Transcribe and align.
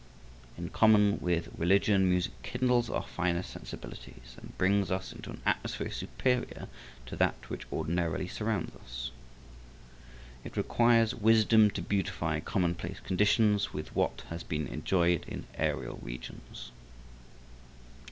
In 0.57 0.69
common 0.69 1.19
with 1.19 1.49
religion 1.55 2.09
music 2.09 2.31
kindles 2.41 2.89
our 2.89 3.03
finer 3.03 3.43
sensibilities 3.43 4.35
and 4.35 4.57
brings 4.57 4.89
us 4.89 5.13
into 5.13 5.29
an 5.29 5.43
atmosphere 5.45 5.91
superior 5.91 6.67
to 7.05 7.15
that 7.15 7.35
which 7.51 7.67
ordinarily 7.71 8.27
surrounds 8.27 8.75
us. 8.77 9.11
It 10.43 10.57
requires 10.57 11.13
wisdom 11.13 11.69
to 11.69 11.83
beautify 11.83 12.39
commonplace 12.39 12.99
conditions 12.99 13.73
with 13.73 13.95
what 13.95 14.23
has 14.31 14.41
been 14.41 14.65
enjoyed 14.65 15.23
in 15.27 15.45
aërial 15.59 16.03
regions. 16.03 16.71